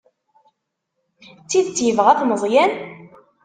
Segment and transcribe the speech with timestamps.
[1.43, 2.71] D tidet yebɣa-t Meẓyan?